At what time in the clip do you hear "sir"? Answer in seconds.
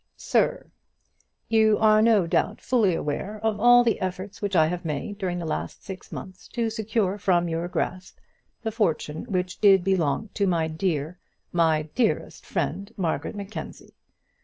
0.17-0.71